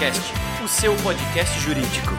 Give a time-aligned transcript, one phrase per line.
[0.00, 0.32] Juriscast,
[0.64, 2.14] o seu podcast jurídico.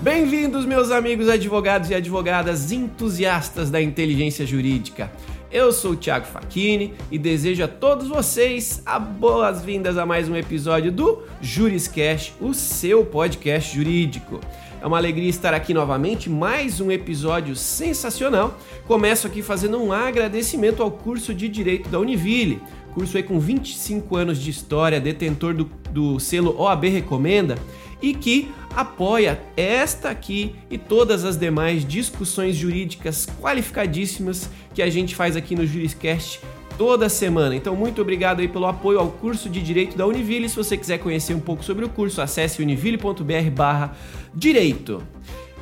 [0.00, 5.10] Bem-vindos, meus amigos advogados e advogadas entusiastas da inteligência jurídica.
[5.50, 10.36] Eu sou o Thiago Facchini e desejo a todos vocês a boas-vindas a mais um
[10.36, 14.38] episódio do Juriscast, o seu podcast jurídico.
[14.80, 18.56] É uma alegria estar aqui novamente, mais um episódio sensacional.
[18.86, 22.62] Começo aqui fazendo um agradecimento ao curso de Direito da Univille,
[22.96, 27.58] curso aí com 25 anos de história, detentor do, do selo OAB Recomenda
[28.00, 35.14] e que apoia esta aqui e todas as demais discussões jurídicas qualificadíssimas que a gente
[35.14, 36.40] faz aqui no Juriscast
[36.78, 37.54] toda semana.
[37.54, 40.48] Então, muito obrigado aí pelo apoio ao curso de Direito da Univille.
[40.48, 45.02] Se você quiser conhecer um pouco sobre o curso, acesse univille.br/direito.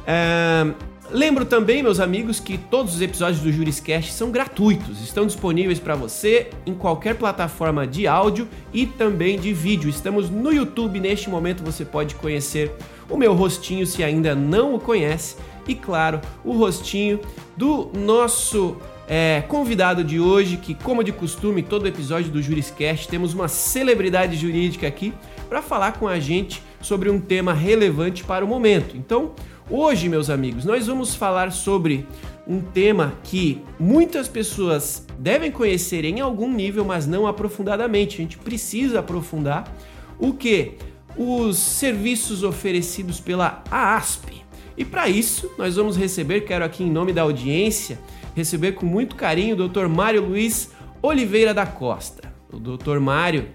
[0.07, 0.73] É...
[1.15, 5.95] Lembro também, meus amigos, que todos os episódios do Juriscast são gratuitos, estão disponíveis para
[5.95, 9.89] você em qualquer plataforma de áudio e também de vídeo.
[9.89, 12.73] Estamos no YouTube, neste momento você pode conhecer
[13.09, 15.37] o meu rostinho se ainda não o conhece
[15.69, 17.21] e, claro, o rostinho
[17.57, 23.33] do nosso é, convidado de hoje, que, como de costume, todo episódio do Juriscast temos
[23.35, 25.15] uma celebridade jurídica aqui
[25.49, 28.97] para falar com a gente sobre um tema relevante para o momento.
[28.97, 29.33] Então,
[29.71, 32.07] hoje, meus amigos, nós vamos falar sobre
[32.47, 38.17] um tema que muitas pessoas devem conhecer em algum nível, mas não aprofundadamente.
[38.17, 39.73] A gente precisa aprofundar
[40.19, 40.75] o que?
[41.17, 44.45] Os serviços oferecidos pela AASP.
[44.77, 47.99] E para isso, nós vamos receber, quero aqui em nome da audiência,
[48.35, 49.87] receber com muito carinho o Dr.
[49.87, 52.35] Mário Luiz Oliveira da Costa.
[52.53, 52.99] O Dr.
[52.99, 53.49] Mário,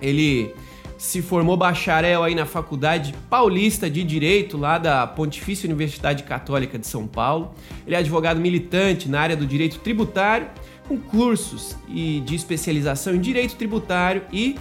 [0.00, 0.52] ele
[1.00, 6.86] se formou bacharel aí na Faculdade Paulista de Direito, lá da Pontifícia Universidade Católica de
[6.86, 7.54] São Paulo.
[7.86, 10.48] Ele é advogado militante na área do direito tributário,
[10.86, 14.56] com cursos e de especialização em direito tributário e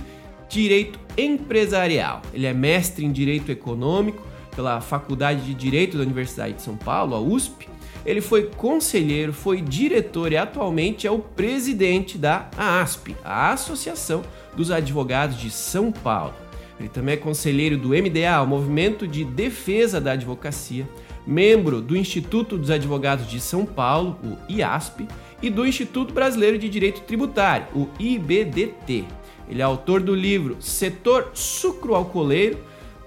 [0.48, 2.22] direito empresarial.
[2.34, 7.16] Ele é mestre em direito econômico pela Faculdade de Direito da Universidade de São Paulo,
[7.16, 7.68] a USP,
[8.06, 14.24] ele foi conselheiro, foi diretor e atualmente é o presidente da ASP, a Associação
[14.60, 16.34] dos Advogados de São Paulo.
[16.78, 20.86] Ele também é conselheiro do MDA, o Movimento de Defesa da Advocacia,
[21.26, 25.08] membro do Instituto dos Advogados de São Paulo, o IASP,
[25.42, 29.06] e do Instituto Brasileiro de Direito Tributário, o IBDT.
[29.48, 32.58] Ele é autor do livro Setor Sucroalcooleiro,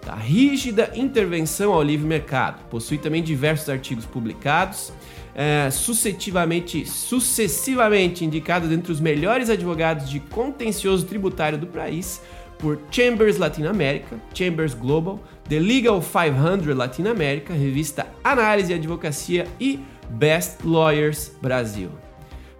[0.07, 2.65] da rígida intervenção ao livre mercado.
[2.71, 4.91] Possui também diversos artigos publicados,
[5.35, 12.21] é, sucessivamente, sucessivamente indicados entre os melhores advogados de contencioso tributário do país
[12.59, 20.59] por Chambers Latinoamérica, Chambers Global, The Legal 500 Latinoamérica, revista Análise e Advocacia e Best
[20.65, 21.91] Lawyers Brasil.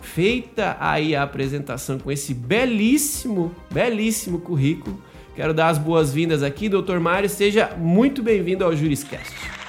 [0.01, 5.01] Feita aí a apresentação com esse belíssimo, belíssimo currículo,
[5.35, 7.29] Quero dar as boas-vindas aqui, doutor Mário.
[7.29, 9.62] Seja muito bem-vindo ao Juriscast.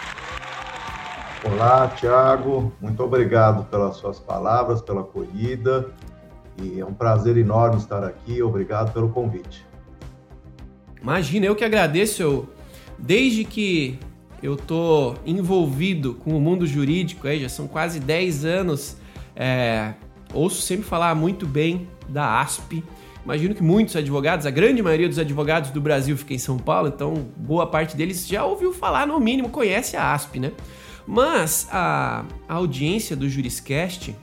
[1.44, 2.72] Olá, Tiago.
[2.80, 5.90] Muito obrigado pelas suas palavras, pela acolhida.
[6.62, 8.42] E é um prazer enorme estar aqui.
[8.42, 9.66] Obrigado pelo convite.
[11.02, 12.22] Imagina, eu que agradeço.
[12.22, 12.50] Eu,
[12.98, 14.00] desde que
[14.42, 18.98] eu tô envolvido com o mundo jurídico, aí já são quase 10 anos,
[19.36, 19.94] é,
[20.34, 22.84] ouço sempre falar muito bem da ASP
[23.24, 26.90] Imagino que muitos advogados, a grande maioria dos advogados do Brasil fica em São Paulo,
[26.90, 30.52] então boa parte deles já ouviu falar, no mínimo conhece a ASP, né?
[31.06, 34.16] Mas a, a audiência do Juriscast,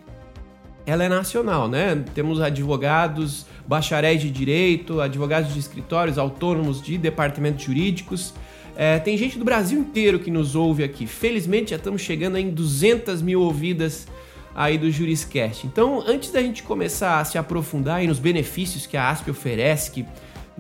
[0.87, 2.03] ela é nacional, né?
[2.15, 8.35] Temos advogados, bacharéis de direito, advogados de escritórios autônomos de departamentos jurídicos.
[8.77, 11.07] É, tem gente do Brasil inteiro que nos ouve aqui.
[11.07, 14.09] Felizmente já estamos chegando em 200 mil ouvidas
[14.55, 15.67] aí do Juriscast.
[15.67, 20.07] Então, antes da gente começar a se aprofundar nos benefícios que a ASP oferece, que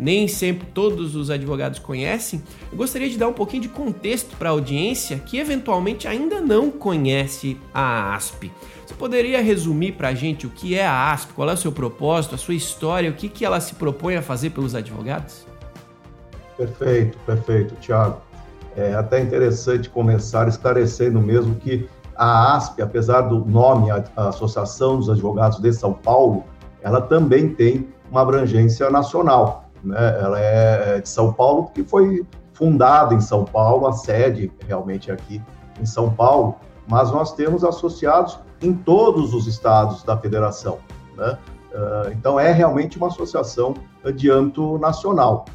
[0.00, 4.48] nem sempre todos os advogados conhecem, eu gostaria de dar um pouquinho de contexto para
[4.48, 8.50] a audiência que eventualmente ainda não conhece a ASP.
[8.86, 11.70] Você poderia resumir para a gente o que é a ASP, qual é o seu
[11.70, 15.46] propósito, a sua história, o que, que ela se propõe a fazer pelos advogados?
[16.56, 18.20] Perfeito, perfeito, Tiago.
[18.76, 25.08] É até interessante começar esclarecendo mesmo que a ASP, apesar do nome, a Associação dos
[25.08, 26.44] Advogados de São Paulo,
[26.82, 29.59] ela também tem uma abrangência nacional.
[29.82, 30.18] Né?
[30.20, 35.42] Ela é de São Paulo porque foi fundada em São Paulo, a sede realmente aqui
[35.80, 36.56] em São Paulo,
[36.88, 40.78] mas nós temos associados em todos os estados da federação.
[41.16, 41.38] Né?
[41.74, 43.74] Ah, então, é realmente uma associação
[44.14, 45.46] de âmbito nacional.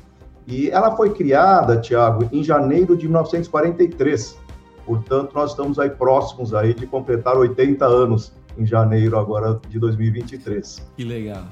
[0.48, 4.38] E ela foi criada, Tiago, em janeiro de 1943,
[4.86, 10.88] Portanto, nós estamos aí próximos aí de completar 80 anos em janeiro agora de 2023.
[10.96, 11.46] Que legal.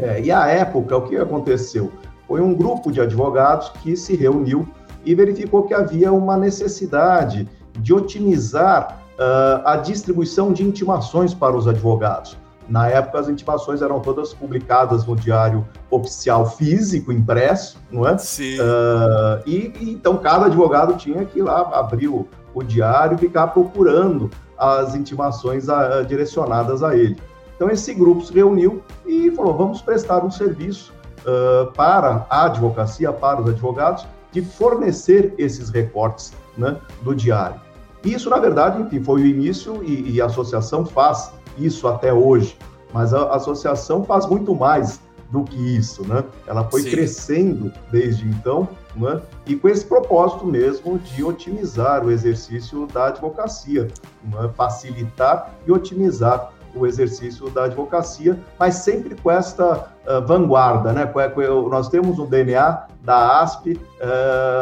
[0.00, 1.92] É, e à época, o que aconteceu?
[2.26, 4.68] Foi um grupo de advogados que se reuniu
[5.04, 7.48] e verificou que havia uma necessidade
[7.78, 12.36] de otimizar uh, a distribuição de intimações para os advogados.
[12.68, 18.18] Na época, as intimações eram todas publicadas no diário oficial físico, impresso, não é?
[18.18, 18.60] Sim.
[18.60, 23.18] Uh, e, e, então, cada advogado tinha que ir lá abrir o, o diário e
[23.18, 27.16] ficar procurando as intimações a, a, direcionadas a ele.
[27.58, 33.12] Então, esse grupo se reuniu e falou: vamos prestar um serviço uh, para a advocacia,
[33.12, 37.60] para os advogados, de fornecer esses recortes né, do diário.
[38.04, 42.56] Isso, na verdade, enfim, foi o início e, e a associação faz isso até hoje,
[42.92, 46.24] mas a, a associação faz muito mais do que isso, né?
[46.46, 46.90] Ela foi Sim.
[46.90, 49.20] crescendo desde então, né?
[49.46, 53.88] E com esse propósito mesmo de otimizar o exercício da advocacia,
[54.24, 54.50] né?
[54.56, 61.10] facilitar e otimizar o exercício da advocacia, mas sempre com esta uh, vanguarda, né?
[61.70, 63.80] Nós temos no DNA da ASP uh,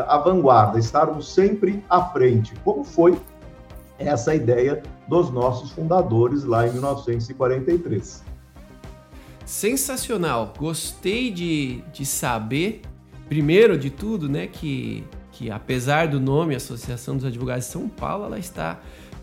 [0.09, 3.19] a vanguarda, estarmos sempre à frente, como foi
[3.99, 8.25] essa ideia dos nossos fundadores lá em 1943.
[9.45, 10.53] Sensacional!
[10.59, 12.83] Gostei de, de saber,
[13.29, 18.27] primeiro de tudo, né, que, que apesar do nome Associação dos Advogados de São Paulo,
[18.27, 18.81] ela está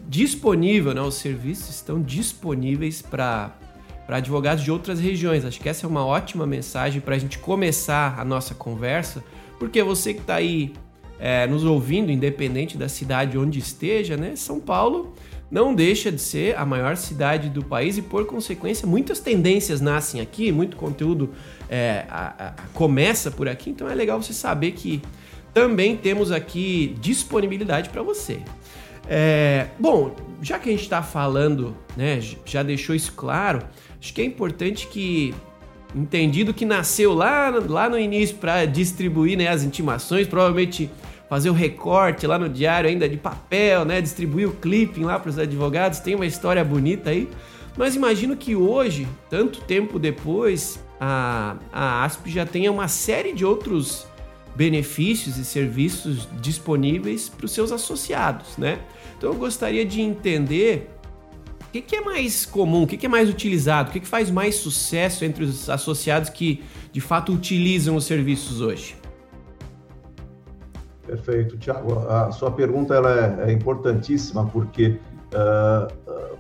[0.08, 3.58] disponível, né, os serviços estão disponíveis para
[4.06, 5.46] para advogados de outras regiões.
[5.46, 9.24] Acho que essa é uma ótima mensagem para a gente começar a nossa conversa,
[9.58, 10.74] porque você que está aí
[11.18, 14.36] é, nos ouvindo, independente da cidade onde esteja, né?
[14.36, 15.14] São Paulo
[15.50, 20.20] não deixa de ser a maior cidade do país e, por consequência, muitas tendências nascem
[20.20, 21.30] aqui, muito conteúdo
[21.70, 25.02] é, a, a, começa por aqui, então é legal você saber que
[25.54, 28.42] também temos aqui disponibilidade para você.
[29.08, 33.60] É, bom, já que a gente está falando, né, já deixou isso claro,
[34.00, 35.34] acho que é importante que
[35.96, 40.90] entendido que nasceu lá, lá no início para distribuir né, as intimações, provavelmente
[41.30, 44.02] fazer o recorte lá no diário ainda de papel, né?
[44.02, 47.28] Distribuir o clipping lá para os advogados, tem uma história bonita aí.
[47.76, 53.44] Mas imagino que hoje, tanto tempo depois, a, a ASP já tenha uma série de
[53.44, 54.06] outros
[54.56, 58.80] benefícios e serviços disponíveis para os seus associados, né?
[59.18, 60.90] Então eu gostaria de entender
[61.62, 64.08] o que, que é mais comum, o que, que é mais utilizado, o que, que
[64.08, 68.96] faz mais sucesso entre os associados que de fato utilizam os serviços hoje.
[71.06, 72.00] Perfeito, Tiago.
[72.08, 75.00] A sua pergunta ela é, é importantíssima porque
[75.34, 75.94] uh,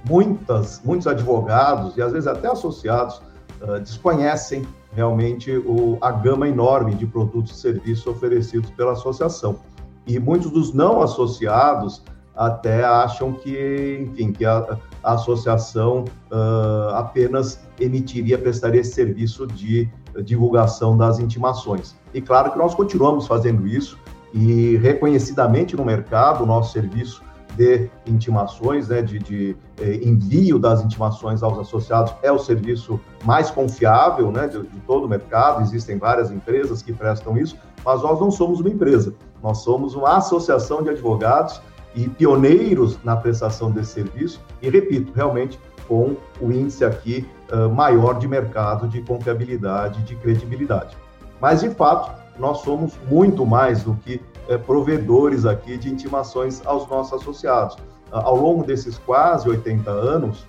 [0.07, 3.21] muitas, muitos advogados e às vezes até associados
[3.62, 9.57] uh, desconhecem realmente o, a gama enorme de produtos e serviços oferecidos pela associação.
[10.05, 12.03] E muitos dos não associados
[12.35, 19.89] até acham que, enfim, que a, a associação uh, apenas emitiria, prestaria esse serviço de
[20.23, 21.95] divulgação das intimações.
[22.13, 23.97] E claro que nós continuamos fazendo isso,
[24.33, 27.23] e reconhecidamente no mercado, o nosso serviço
[27.55, 33.51] de intimações, né, de, de eh, envio das intimações aos associados é o serviço mais
[33.51, 35.61] confiável né, de, de, todo o mercado.
[35.61, 40.17] Existem várias empresas que prestam isso, mas nós não somos uma empresa, nós somos uma
[40.17, 41.61] associação de advogados
[41.95, 44.41] e pioneiros na prestação desse serviço.
[44.61, 50.95] E repito, realmente com o índice aqui uh, maior de mercado, de confiabilidade, de credibilidade.
[51.39, 56.88] Mas de fato nós somos muito mais do que é, provedores aqui de intimações aos
[56.88, 57.77] nossos associados.
[58.12, 60.45] Ao longo desses quase 80 anos,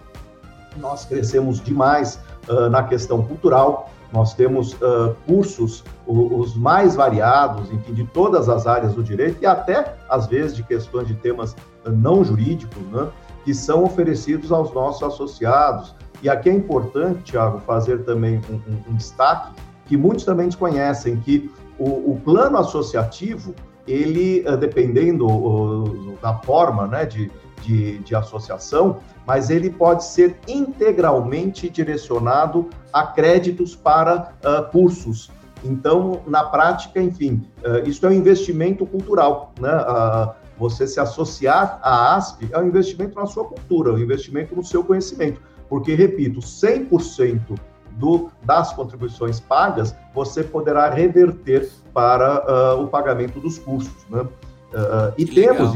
[0.76, 7.94] nós crescemos demais uh, na questão cultural, nós temos uh, cursos os mais variados, enfim,
[7.94, 12.22] de todas as áreas do direito e até, às vezes, de questões de temas não
[12.22, 13.08] jurídicos, né,
[13.44, 15.94] que são oferecidos aos nossos associados.
[16.22, 19.52] E aqui é importante, Tiago, fazer também um, um, um destaque
[19.86, 23.54] que muitos também desconhecem, que o, o plano associativo,
[23.86, 27.30] ele, eh, dependendo da forma né, de,
[27.62, 35.30] de, de, associação, mas ele pode ser integralmente direcionado a créditos para uh, cursos.
[35.62, 39.52] Então, na prática, enfim, uh, isso é um investimento cultural.
[39.58, 39.74] Né?
[39.74, 44.62] Uh, você se associar à ASP é um investimento na sua cultura, um investimento no
[44.62, 45.40] seu conhecimento.
[45.68, 47.58] Porque, repito, 100%
[47.94, 54.04] do, das contribuições pagas, você poderá reverter para uh, o pagamento dos custos.
[54.10, 54.20] Né?
[54.20, 55.72] Uh, e temos,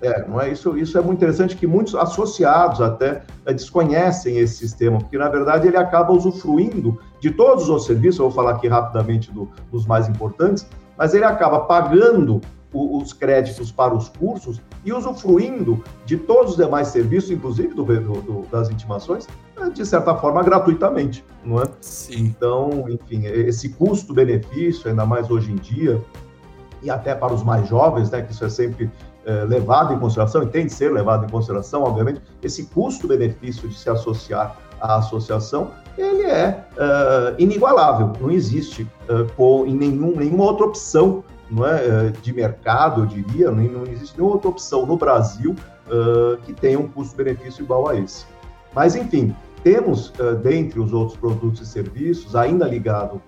[0.00, 0.50] é, não é?
[0.50, 5.28] Isso, isso é muito interessante que muitos associados até uh, desconhecem esse sistema, porque na
[5.28, 9.86] verdade ele acaba usufruindo de todos os serviços, eu vou falar aqui rapidamente do, dos
[9.86, 12.40] mais importantes, mas ele acaba pagando
[12.72, 18.46] os créditos para os cursos e usufruindo de todos os demais serviços, inclusive do, do,
[18.50, 19.30] das intimações, eh,
[19.70, 21.64] de certa forma gratuitamente, não é?
[21.80, 22.26] Sim.
[22.26, 26.02] Então, enfim, esse custo-benefício, ainda mais hoje em dia,
[26.82, 28.90] e até para os mais jovens, né, que isso é sempre
[29.24, 33.76] é, levado em consideração, e tem de ser levado em consideração, obviamente, esse custo-benefício de
[33.76, 40.44] se associar à associação, ele é uh, inigualável, não existe uh, com, em nenhum, nenhuma
[40.44, 44.96] outra opção não é, de mercado, eu diria, não, não existe nenhuma outra opção no
[44.96, 45.54] Brasil
[45.86, 48.26] uh, que tenha um custo-benefício igual a esse.
[48.74, 49.34] Mas, enfim,
[49.66, 50.12] temos,
[50.44, 53.20] dentre os outros produtos e serviços, ainda ligado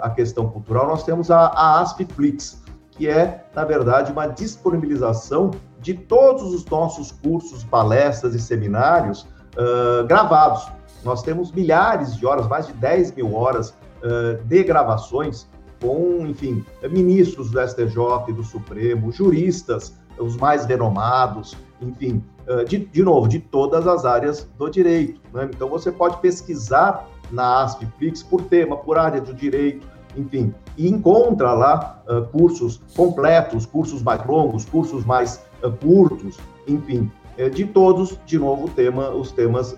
[0.00, 5.94] à questão cultural, nós temos a, a Aspflix, que é, na verdade, uma disponibilização de
[5.94, 9.22] todos os nossos cursos, palestras e seminários
[9.56, 10.68] uh, gravados.
[11.04, 15.48] Nós temos milhares de horas, mais de 10 mil horas uh, de gravações
[15.82, 17.96] com, enfim, ministros do STJ
[18.28, 22.22] e do Supremo, juristas, os mais renomados, enfim,
[22.66, 25.20] de, de novo, de todas as áreas do direito.
[25.32, 25.48] Né?
[25.54, 31.52] Então, você pode pesquisar na ASPFlix por tema, por área do direito, enfim, e encontra
[31.52, 38.18] lá uh, cursos completos, cursos mais longos, cursos mais uh, curtos, enfim, uh, de todos,
[38.26, 39.76] de novo, tema, os temas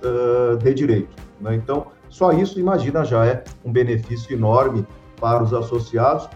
[0.62, 1.14] de direito.
[1.40, 1.54] Né?
[1.56, 4.86] Então, só isso, imagina, já é um benefício enorme
[5.20, 6.28] para os associados,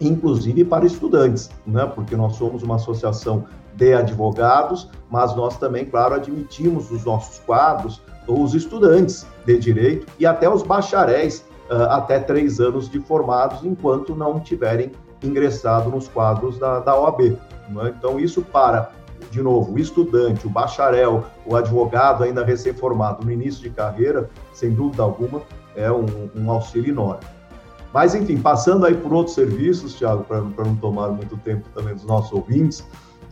[0.00, 1.86] inclusive para estudantes, né?
[1.86, 8.00] porque nós somos uma associação de advogados, mas nós também, claro, admitimos os nossos quadros
[8.26, 14.14] os estudantes de direito e até os bacharéis uh, até três anos de formados, enquanto
[14.14, 17.38] não tiverem ingressado nos quadros da, da OAB.
[17.68, 17.94] Né?
[17.96, 18.90] Então, isso para,
[19.30, 24.72] de novo, o estudante, o bacharel, o advogado ainda recém-formado no início de carreira, sem
[24.72, 25.42] dúvida alguma,
[25.74, 27.24] é um, um auxílio enorme.
[27.92, 32.04] Mas, enfim, passando aí por outros serviços, Thiago, para não tomar muito tempo também dos
[32.04, 32.84] nossos ouvintes,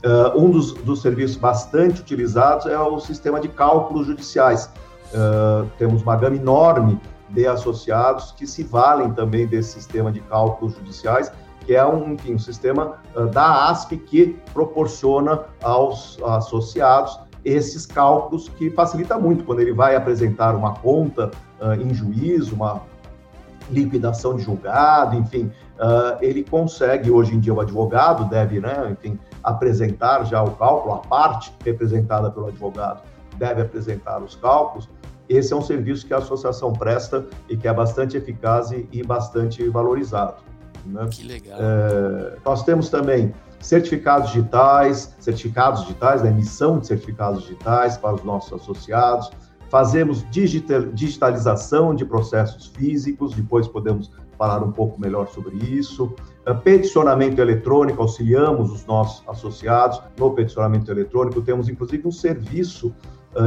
[0.05, 4.71] uh, um dos, dos, serviços bastante utilizados é o sistema de cálculos judiciais.
[5.13, 10.75] Uh, temos uma gama enorme de associados que se valem também desse sistema de cálculos
[10.75, 11.33] judiciais,
[11.67, 18.49] que é um, enfim, um sistema uh, da ASP que proporciona aos associados esses cálculos
[18.51, 21.31] que facilita muito quando ele vai apresentar uma conta
[21.79, 22.83] em juízo, uma
[23.71, 25.51] liquidação de julgado, enfim,
[26.21, 30.99] ele consegue, hoje em dia o advogado deve, né, enfim, apresentar já o cálculo, a
[30.99, 33.03] parte representada pelo advogado
[33.37, 34.89] deve apresentar os cálculos,
[35.31, 39.67] esse é um serviço que a associação presta e que é bastante eficaz e, bastante
[39.69, 40.43] valorizado.
[40.85, 41.07] Né?
[41.09, 41.57] Que legal.
[41.61, 48.25] É, nós temos também certificados digitais, certificados digitais, né, emissão de certificados digitais para os
[48.25, 49.31] nossos associados.
[49.71, 56.13] Fazemos digital, digitalização de processos físicos, depois podemos falar um pouco melhor sobre isso.
[56.45, 61.41] É, peticionamento eletrônico, auxiliamos os nossos associados no peticionamento eletrônico.
[61.41, 62.93] Temos, inclusive, um serviço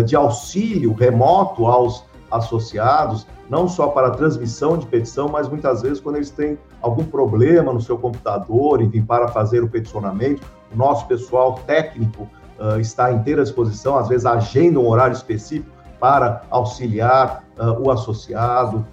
[0.05, 6.15] de auxílio remoto aos associados, não só para transmissão de petição, mas muitas vezes quando
[6.15, 10.41] eles têm algum problema no seu computador, enfim, para fazer o peticionamento,
[10.73, 12.27] o nosso pessoal técnico
[12.59, 15.69] uh, está à inteira disposição, às vezes agenda um horário específico
[16.03, 18.85] para auxiliar uh, o associado.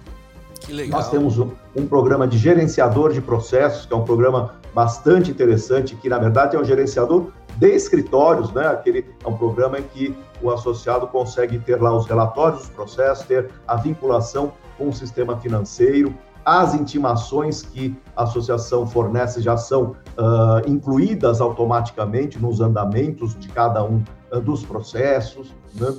[0.60, 1.00] Que legal.
[1.00, 5.96] Nós temos um, um programa de gerenciador de processos, que é um programa bastante interessante,
[5.96, 8.64] que na verdade é um gerenciador de escritórios, né?
[8.68, 13.26] Aquele é um programa em que o associado consegue ter lá os relatórios dos processos,
[13.26, 16.14] ter a vinculação com o sistema financeiro,
[16.44, 23.82] as intimações que a associação fornece já são uh, incluídas automaticamente nos andamentos de cada
[23.82, 24.00] um
[24.32, 25.52] uh, dos processos.
[25.74, 25.92] Né?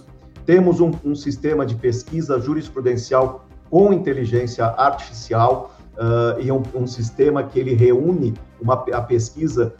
[0.51, 7.41] Temos um, um, sistema de pesquisa jurisprudencial com inteligência artificial uh, e um, um, sistema
[7.41, 9.73] que ele reúne uma, a pesquisa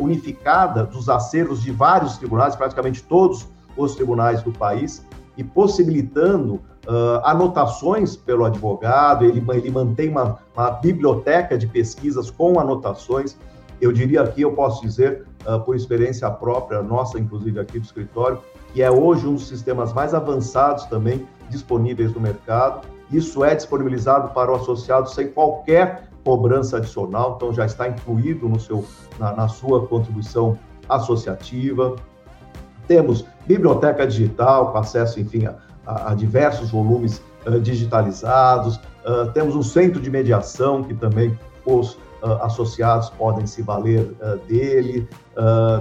[0.00, 5.04] unificada dos acervos de vários tribunais, praticamente todos os tribunais do país
[5.36, 12.58] e possibilitando uh, anotações pelo advogado, ele, ele mantém uma, uma, biblioteca de pesquisas com
[12.58, 13.36] anotações.
[13.82, 18.38] Eu diria aqui, eu posso dizer, uh, por experiência própria, nossa, inclusive aqui do escritório,
[18.74, 22.86] que é hoje um dos sistemas mais avançados também disponíveis no mercado.
[23.10, 28.58] Isso é disponibilizado para o associado sem qualquer cobrança adicional, então já está incluído no
[28.58, 28.84] seu,
[29.18, 31.94] na, na sua contribuição associativa.
[32.88, 35.46] Temos biblioteca digital, com acesso, enfim,
[35.86, 38.76] a, a diversos volumes uh, digitalizados.
[39.06, 41.96] Uh, temos um centro de mediação, que também os
[42.42, 44.14] associados podem se valer
[44.48, 45.08] dele.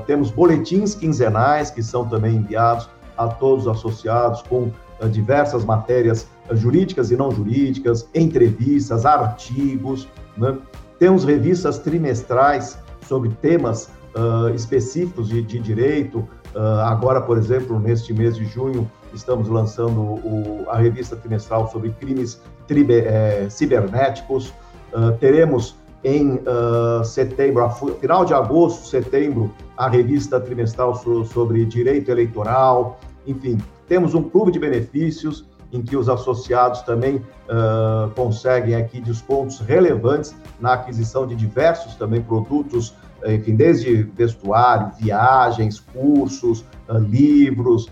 [0.05, 4.71] temos boletins quinzenais, que são também enviados a todos os associados, com
[5.09, 10.07] diversas matérias jurídicas e não jurídicas, entrevistas, artigos.
[10.37, 10.57] Né?
[10.99, 16.19] Temos revistas trimestrais sobre temas uh, específicos de, de direito.
[16.55, 21.91] Uh, agora, por exemplo, neste mês de junho, estamos lançando o, a revista trimestral sobre
[21.91, 24.53] crimes tribe, é, cibernéticos.
[24.93, 27.67] Uh, teremos em uh, setembro,
[27.99, 30.95] final de agosto, setembro, a revista trimestral
[31.25, 32.99] sobre direito eleitoral.
[33.25, 33.57] Enfim,
[33.87, 40.35] temos um clube de benefícios em que os associados também uh, conseguem aqui descontos relevantes
[40.59, 42.93] na aquisição de diversos também produtos,
[43.25, 47.89] enfim, desde vestuário, viagens, cursos, uh, livros,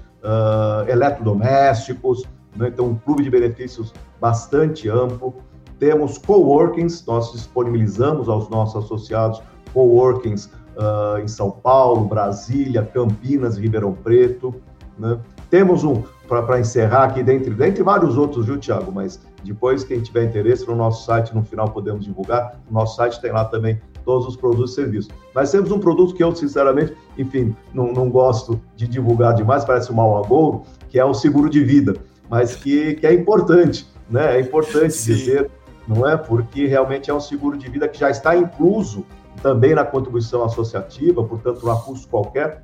[0.88, 2.24] eletrodomésticos,
[2.56, 2.68] né?
[2.68, 5.34] então um clube de benefícios bastante amplo.
[5.81, 9.41] Temos coworkings, nós disponibilizamos aos nossos associados
[9.73, 10.45] coworkings
[10.77, 14.53] uh, em São Paulo, Brasília, Campinas, Ribeirão Preto.
[14.95, 15.19] Né?
[15.50, 18.91] Temos um, para encerrar aqui, dentre, dentre vários outros, viu, Tiago?
[18.91, 22.61] Mas depois, quem tiver interesse, no nosso site, no final podemos divulgar.
[22.69, 25.11] No nosso site tem lá também todos os produtos e serviços.
[25.33, 29.91] Nós temos um produto que eu, sinceramente, enfim, não, não gosto de divulgar demais, parece
[29.91, 31.95] um mau agouro, que é o seguro de vida,
[32.29, 34.38] mas que, que é importante, né?
[34.38, 35.13] É importante Sim.
[35.13, 35.51] dizer,
[35.88, 36.15] não é?
[36.17, 39.05] Porque realmente é um seguro de vida que já está incluso
[39.41, 42.63] também na contribuição associativa, portanto, há custo qualquer.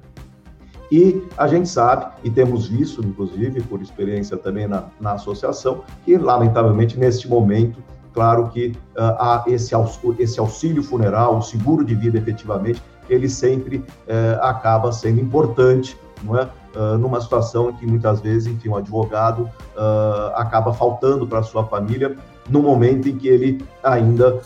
[0.92, 6.18] E a gente sabe, e temos visto, inclusive, por experiência também na, na associação, que,
[6.18, 7.84] lamentavelmente, neste momento,
[8.14, 9.74] claro que uh, há esse,
[10.18, 16.38] esse auxílio funeral, o seguro de vida efetivamente, ele sempre uh, acaba sendo importante, não
[16.38, 16.50] é?
[16.76, 21.44] Uh, numa situação em que muitas vezes, enfim, um advogado ah, acaba faltando para a
[21.44, 22.16] sua família
[22.50, 24.42] no momento em que ele ainda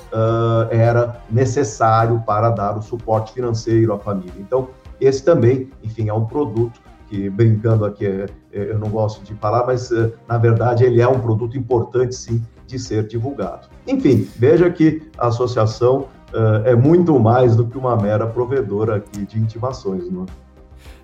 [0.70, 4.34] era necessário para dar o suporte financeiro à família.
[4.40, 6.80] Então, esse também, enfim, é um produto
[7.12, 9.90] que, brincando aqui, é, é, eu não gosto de falar, mas
[10.28, 13.68] na verdade ele é um produto importante, sim, de ser divulgado.
[13.86, 19.26] Enfim, veja que a associação uh, é muito mais do que uma mera provedora aqui
[19.26, 20.10] de intimações.
[20.10, 20.26] Não é?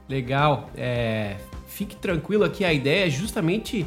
[0.08, 0.70] Legal.
[0.77, 1.36] É,
[1.68, 3.86] fique tranquilo aqui, a ideia é justamente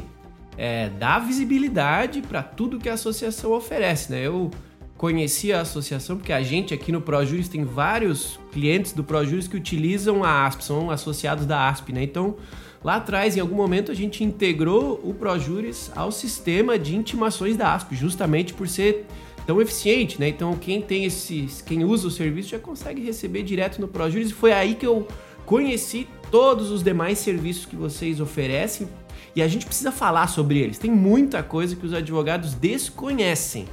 [0.57, 4.11] é, dar visibilidade para tudo que a associação oferece.
[4.11, 4.25] Né?
[4.25, 4.51] Eu
[4.97, 9.57] conheci a associação porque a gente aqui no ProJuris tem vários clientes do ProJuris que
[9.57, 12.03] utilizam a ASP, são associados da ASP, né?
[12.03, 12.37] Então,
[12.83, 17.75] Lá atrás, em algum momento, a gente integrou o ProJuris ao sistema de intimações da
[17.75, 19.05] ASP, justamente por ser
[19.45, 20.29] tão eficiente, né?
[20.29, 24.33] Então, quem tem esses, quem usa o serviço já consegue receber direto no ProJuris e
[24.33, 25.07] foi aí que eu
[25.45, 28.87] conheci todos os demais serviços que vocês oferecem
[29.35, 30.77] e a gente precisa falar sobre eles.
[30.77, 33.65] Tem muita coisa que os advogados desconhecem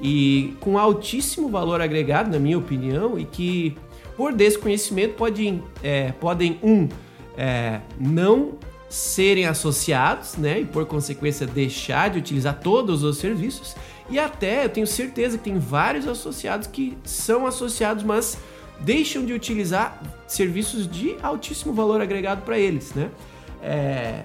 [0.00, 3.76] e com altíssimo valor agregado, na minha opinião, e que
[4.16, 6.88] por desconhecimento podem, é, podem um
[7.36, 8.54] é, não
[8.88, 10.60] serem associados, né?
[10.60, 13.74] E por consequência deixar de utilizar todos os serviços.
[14.10, 18.36] E até eu tenho certeza que tem vários associados que são associados, mas
[18.80, 23.08] deixam de utilizar serviços de altíssimo valor agregado para eles, né?
[23.62, 24.24] É,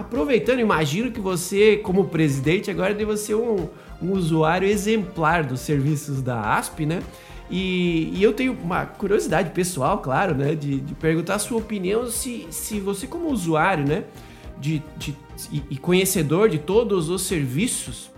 [0.00, 3.68] aproveitando, imagino que você, como presidente, agora deve ser um,
[4.00, 7.02] um usuário exemplar dos serviços da ASP, né?
[7.50, 10.54] E, e, eu tenho uma curiosidade pessoal, claro, né?
[10.54, 14.04] De, de, perguntar a sua opinião se, se você, como usuário, né?
[14.58, 15.16] De, de,
[15.70, 18.10] e, conhecedor de todos os serviços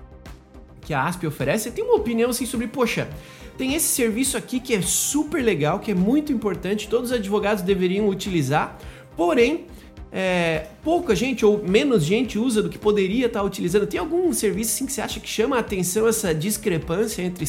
[0.80, 3.08] que a ASP oferece, tem uma opinião assim sobre, poxa,
[3.56, 7.62] tem esse serviço aqui que é super legal, que é muito importante, todos os advogados
[7.62, 8.76] deveriam utilizar,
[9.16, 9.66] porém
[10.12, 13.86] é, pouca gente ou menos gente usa do que poderia estar utilizando.
[13.86, 17.48] Tem algum serviço assim que você acha que chama a atenção essa discrepância entre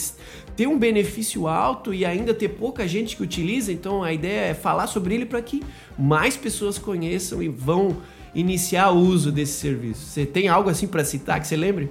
[0.56, 3.72] ter um benefício alto e ainda ter pouca gente que utiliza?
[3.72, 5.64] Então a ideia é falar sobre ele para que
[5.98, 7.98] mais pessoas conheçam e vão
[8.34, 10.06] iniciar o uso desse serviço.
[10.06, 11.90] Você tem algo assim para citar que você lembre?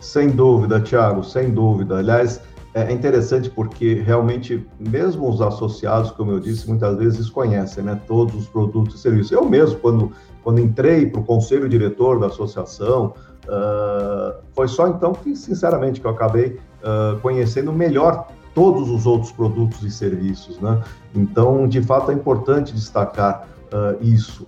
[0.00, 1.98] Sem dúvida, Thiago, sem dúvida.
[1.98, 2.40] Aliás,
[2.74, 8.34] é interessante porque realmente, mesmo os associados, como eu disse, muitas vezes desconhecem né, todos
[8.34, 9.32] os produtos e serviços.
[9.32, 13.14] Eu mesmo, quando, quando entrei para o conselho diretor da associação,
[13.46, 19.32] uh, foi só então que, sinceramente, que eu acabei uh, conhecendo melhor todos os outros
[19.32, 20.60] produtos e serviços.
[20.60, 20.80] Né?
[21.14, 24.46] Então, de fato, é importante destacar uh, isso.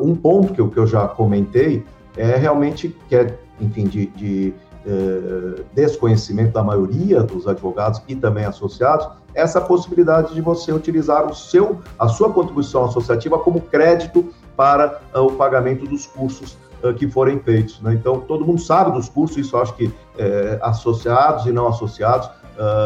[0.00, 1.84] um ponto que eu, que eu já comentei
[2.16, 4.54] é realmente que é, enfim, de, de
[4.86, 11.34] eh, desconhecimento da maioria dos advogados e também associados, essa possibilidade de você utilizar o
[11.34, 17.08] seu, a sua contribuição associativa como crédito para uh, o pagamento dos cursos uh, que
[17.08, 17.80] forem feitos.
[17.80, 17.94] Né?
[17.94, 22.30] Então, todo mundo sabe dos cursos, isso acho que eh, associados e não associados,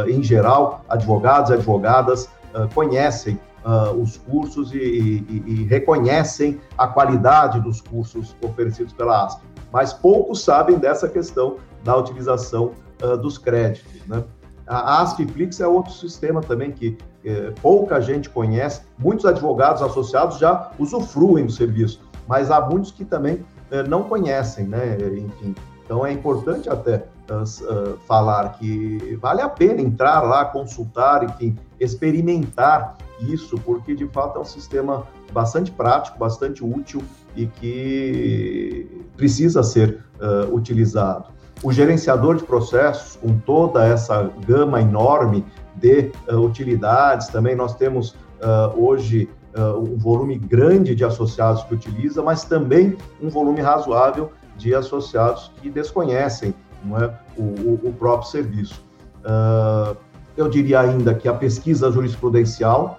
[0.06, 2.28] em geral, advogados e advogadas
[2.74, 9.40] conhecem Uh, os cursos e, e, e, reconhecem a qualidade dos cursos oferecidos pela ASP.
[9.72, 14.06] Mas poucos sabem dessa questão da utilização uh, dos créditos.
[14.06, 14.22] Né?
[14.66, 20.70] A ASPFlix é outro sistema também que é, pouca gente conhece, muitos advogados associados já
[20.78, 24.96] usufruem do serviço, mas há muitos que também é, não conhecem, né?
[25.16, 31.24] Enfim, então é importante até uh, uh, falar que vale a pena entrar lá, consultar,
[31.24, 37.02] enfim, experimentar isso, porque de fato é um sistema bastante prático, bastante útil
[37.36, 41.31] e que precisa ser uh, utilizado.
[41.62, 45.44] O gerenciador de processos, com toda essa gama enorme
[45.76, 52.22] de uh, utilidades, também nós temos uh, hoje um volume grande de associados que utiliza,
[52.22, 56.54] mas também um volume razoável de associados que desconhecem
[56.98, 58.82] é, o, o, o próprio serviço.
[60.38, 62.98] eu diria ainda que a pesquisa jurisprudencial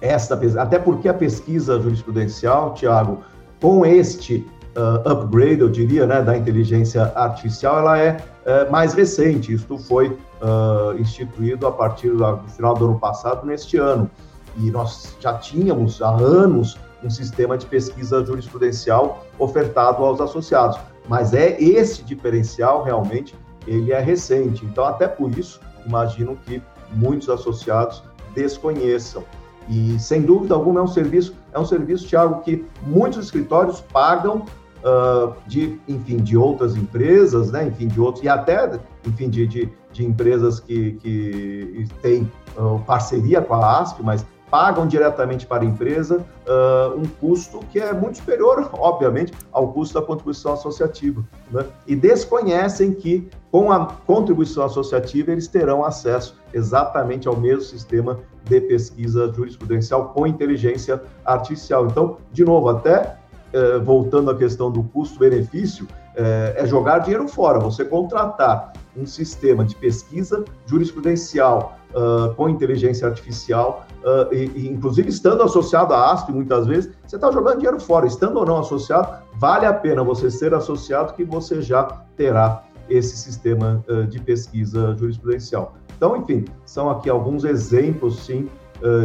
[0.00, 3.18] esta até porque a pesquisa jurisprudencial, Tiago,
[3.60, 9.52] com este uh, upgrade, eu diria, né, da inteligência artificial, ela é, é mais recente.
[9.52, 14.10] Isto foi uh, instituído a partir do final do ano passado, neste ano.
[14.56, 20.78] E nós já tínhamos há anos um sistema de pesquisa jurisprudencial ofertado aos associados.
[21.08, 23.34] Mas é esse diferencial realmente,
[23.66, 24.64] ele é recente.
[24.64, 28.02] Então, até por isso, imagino que muitos associados
[28.34, 29.24] desconheçam.
[29.68, 34.46] E sem dúvida alguma é um serviço, é um serviço, Thiago, que muitos escritórios pagam
[34.78, 37.66] uh, de, enfim, de outras empresas, né?
[37.66, 43.42] Enfim, de outros, e até, enfim, de, de, de empresas que, que têm uh, parceria
[43.42, 48.18] com a ASP, mas pagam diretamente para a empresa uh, um custo que é muito
[48.18, 51.24] superior, obviamente, ao custo da contribuição associativa.
[51.50, 51.64] Né?
[51.86, 58.60] E desconhecem que, com a contribuição associativa, eles terão acesso exatamente ao mesmo sistema de
[58.60, 61.86] pesquisa jurisprudencial com inteligência artificial.
[61.86, 63.16] Então, de novo, até
[63.52, 65.86] uh, voltando à questão do custo-benefício,
[66.18, 67.58] uh, é jogar dinheiro fora.
[67.60, 75.08] Você contratar um sistema de pesquisa jurisprudencial uh, com inteligência artificial, uh, e, e, inclusive
[75.08, 78.06] estando associado à ASP muitas vezes, você está jogando dinheiro fora.
[78.06, 81.84] Estando ou não associado, vale a pena você ser associado que você já
[82.16, 85.74] terá esse sistema uh, de pesquisa jurisprudencial.
[85.96, 88.48] Então, enfim, são aqui alguns exemplos, sim,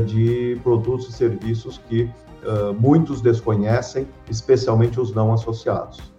[0.06, 2.08] de produtos e serviços que
[2.80, 6.13] muitos desconhecem, especialmente os não associados.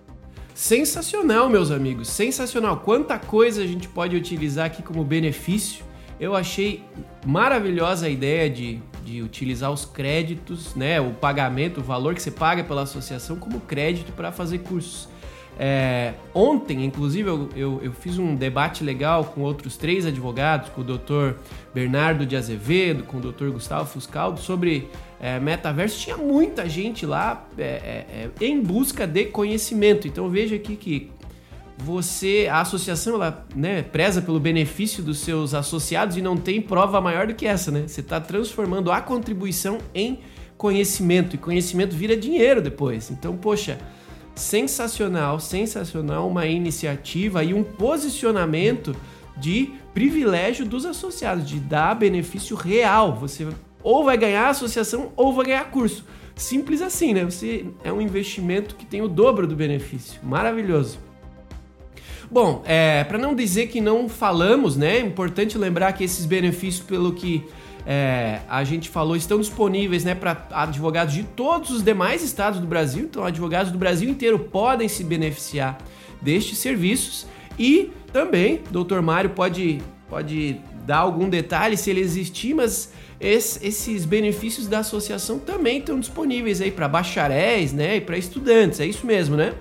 [0.54, 2.78] Sensacional, meus amigos, sensacional.
[2.78, 5.84] Quanta coisa a gente pode utilizar aqui como benefício
[6.18, 6.82] eu achei
[7.26, 12.30] maravilhosa a ideia de, de utilizar os créditos, né, o pagamento, o valor que você
[12.30, 15.08] paga pela associação como crédito para fazer cursos.
[15.56, 20.80] É, ontem, inclusive, eu, eu, eu, fiz um debate legal com outros três advogados, com
[20.80, 21.38] o Dr.
[21.72, 23.50] Bernardo de Azevedo, com o Dr.
[23.50, 24.90] Gustavo Fuscaldo, sobre
[25.24, 25.98] é, metaverso.
[25.98, 30.06] Tinha muita gente lá é, é, é em busca de conhecimento.
[30.06, 31.10] Então veja aqui que
[31.78, 37.00] você, a associação, ela né, preza pelo benefício dos seus associados e não tem prova
[37.00, 37.84] maior do que essa, né?
[37.88, 40.20] Você está transformando a contribuição em
[40.58, 43.10] conhecimento e conhecimento vira dinheiro depois.
[43.10, 43.78] Então, poxa,
[44.34, 48.94] sensacional, sensacional uma iniciativa e um posicionamento
[49.38, 53.16] de privilégio dos associados, de dar benefício real.
[53.16, 53.48] Você
[53.85, 56.05] ou vai ganhar associação ou vai ganhar curso.
[56.35, 57.25] Simples assim, né?
[57.25, 60.18] Você é um investimento que tem o dobro do benefício.
[60.23, 60.99] Maravilhoso.
[62.31, 64.97] Bom, é, para não dizer que não falamos, né?
[64.97, 67.44] É importante lembrar que esses benefícios, pelo que
[67.87, 72.66] é, a gente falou, estão disponíveis né, para advogados de todos os demais estados do
[72.66, 73.05] Brasil.
[73.05, 75.79] Então, advogados do Brasil inteiro podem se beneficiar
[76.20, 77.27] destes serviços.
[77.59, 84.66] E também, doutor Mário pode, pode dar algum detalhe se ele existir, mas esses benefícios
[84.66, 88.81] da associação também estão disponíveis aí para bacharéis né, e para estudantes.
[88.81, 89.55] É isso mesmo, né?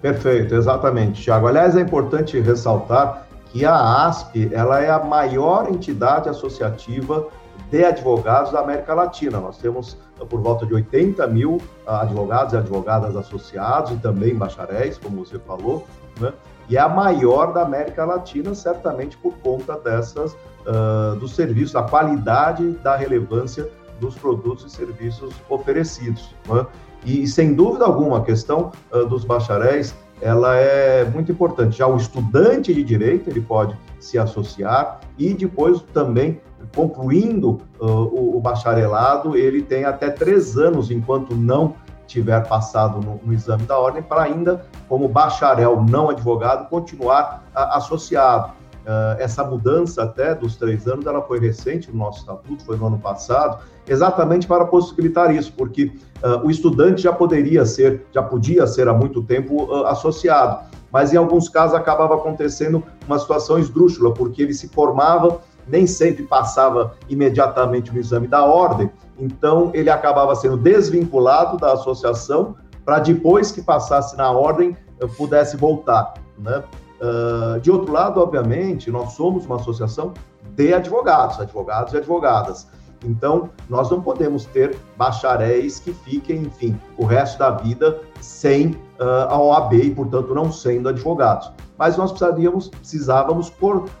[0.00, 1.48] Perfeito, exatamente, Tiago.
[1.48, 7.26] Aliás, é importante ressaltar que a ASP ela é a maior entidade associativa
[7.70, 9.40] de advogados da América Latina.
[9.40, 14.98] Nós temos por volta de 80 mil ah, advogados e advogadas associados e também bacharéis,
[14.98, 15.86] como você falou,
[16.20, 16.32] né?
[16.68, 20.36] e é a maior da América Latina, certamente por conta dessas
[20.68, 26.34] uh, dos serviços, da qualidade, da relevância dos produtos e serviços oferecidos.
[26.46, 26.66] Né?
[27.04, 31.78] E, sem dúvida alguma, a questão uh, dos bacharéis ela é muito importante.
[31.78, 36.40] Já o estudante de direito ele pode se associar e depois também
[36.74, 41.74] concluindo uh, o, o, bacharelado ele tem até três anos enquanto não
[42.06, 47.76] tiver passado no, no exame da ordem para ainda como bacharel não advogado continuar uh,
[47.76, 48.52] associado.
[48.88, 52.86] Uh, essa mudança até dos três anos, ela foi recente no nosso estatuto, foi no
[52.86, 55.92] ano passado, exatamente para possibilitar isso, porque
[56.24, 60.64] uh, o estudante já poderia ser, já podia ser há muito tempo uh, associado.
[60.90, 66.22] mas em alguns casos acabava acontecendo uma situação esdrúxula, porque ele se formava, nem sempre
[66.22, 73.52] passava imediatamente no exame da ordem, então ele acabava sendo desvinculado da associação para depois
[73.52, 74.74] que passasse na ordem
[75.18, 76.64] pudesse voltar, né?
[77.00, 80.12] Uh, de outro lado, obviamente, nós somos uma associação
[80.56, 82.66] de advogados, advogados e advogadas.
[83.04, 89.28] Então, nós não podemos ter bacharéis que fiquem, enfim, o resto da vida sem uh,
[89.28, 91.52] a OAB e, portanto, não sendo advogados.
[91.78, 93.52] Mas nós precisaríamos, precisávamos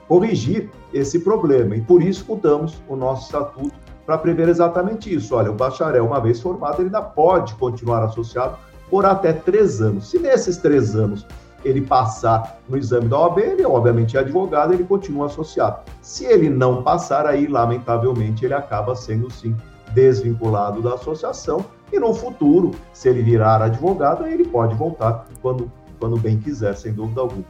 [0.08, 5.34] corrigir esse problema e por isso mudamos o nosso estatuto para prever exatamente isso.
[5.36, 8.56] Olha, o bacharel, uma vez formado, ele ainda pode continuar associado
[8.90, 10.10] por até três anos.
[10.10, 11.24] Se nesses três anos
[11.64, 15.80] ele passar no exame da OAB, ele obviamente é advogado, ele continua associado.
[16.00, 19.56] Se ele não passar, aí, lamentavelmente, ele acaba sendo, sim,
[19.92, 25.70] desvinculado da associação e no futuro, se ele virar advogado, aí ele pode voltar quando,
[25.98, 27.44] quando bem quiser, sem dúvida alguma.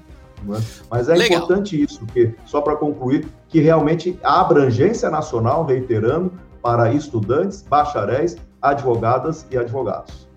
[0.57, 0.61] É?
[0.89, 1.39] Mas é Legal.
[1.39, 8.37] importante isso, que, só para concluir, que realmente a abrangência nacional, reiterando, para estudantes, bacharéis,
[8.63, 10.28] advogadas e advogados.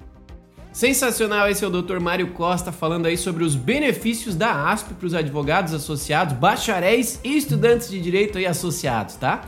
[0.72, 2.00] Sensacional, esse é o Dr.
[2.00, 7.36] Mário Costa falando aí sobre os benefícios da ASP para os advogados associados, bacharéis e
[7.36, 9.44] estudantes de direito aí associados, tá?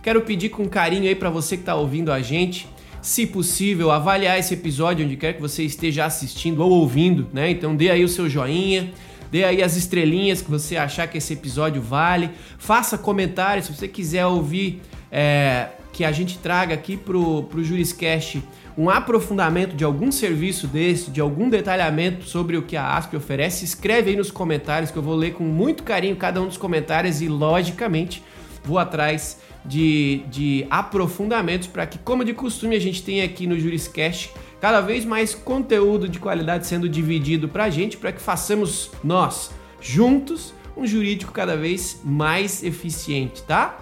[0.00, 2.68] Quero pedir com carinho aí para você que está ouvindo a gente,
[3.02, 7.50] se possível, avaliar esse episódio onde quer que você esteja assistindo ou ouvindo, né?
[7.50, 8.92] Então dê aí o seu joinha,
[9.32, 13.88] dê aí as estrelinhas que você achar que esse episódio vale, faça comentários se você
[13.88, 18.40] quiser ouvir é, que a gente traga aqui pro, pro Juriscast
[18.78, 23.64] um aprofundamento de algum serviço desse, de algum detalhamento sobre o que a ASP oferece,
[23.64, 27.20] escreve aí nos comentários que eu vou ler com muito carinho cada um dos comentários
[27.20, 28.22] e, logicamente,
[28.62, 33.58] vou atrás de, de aprofundamentos para que, como de costume, a gente tenha aqui no
[33.58, 38.92] Juriscast cada vez mais conteúdo de qualidade sendo dividido para a gente, para que façamos
[39.02, 43.76] nós, juntos, um jurídico cada vez mais eficiente, tá?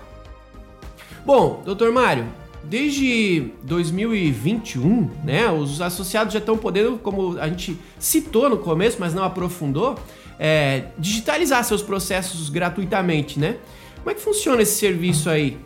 [1.27, 2.25] Bom, doutor Mário,
[2.69, 9.15] Desde 2021, né, os associados já estão podendo, como a gente citou no começo, mas
[9.15, 9.97] não aprofundou,
[10.37, 13.57] é, digitalizar seus processos gratuitamente, né?
[13.99, 15.59] Como é que funciona esse serviço aí?